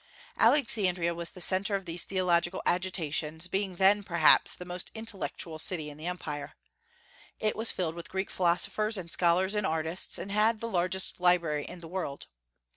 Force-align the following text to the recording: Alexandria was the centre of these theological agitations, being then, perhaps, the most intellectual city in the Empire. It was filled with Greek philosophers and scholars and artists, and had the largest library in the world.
Alexandria 0.39 1.13
was 1.13 1.29
the 1.29 1.39
centre 1.41 1.75
of 1.75 1.85
these 1.85 2.05
theological 2.05 2.63
agitations, 2.65 3.47
being 3.47 3.75
then, 3.75 4.01
perhaps, 4.01 4.55
the 4.55 4.65
most 4.65 4.89
intellectual 4.95 5.59
city 5.59 5.91
in 5.91 5.97
the 5.99 6.07
Empire. 6.07 6.55
It 7.39 7.55
was 7.55 7.69
filled 7.69 7.93
with 7.93 8.09
Greek 8.09 8.31
philosophers 8.31 8.97
and 8.97 9.11
scholars 9.11 9.53
and 9.53 9.67
artists, 9.67 10.17
and 10.17 10.31
had 10.31 10.59
the 10.59 10.67
largest 10.67 11.19
library 11.19 11.65
in 11.65 11.81
the 11.81 11.87
world. 11.87 12.25